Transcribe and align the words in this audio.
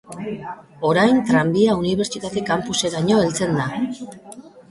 Orain 0.91 1.19
tranbia 1.27 1.75
unibertsitate-campuseraino 1.81 3.21
heltzen 3.27 3.57
da. 3.61 3.71